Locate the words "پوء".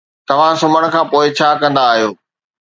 1.11-1.25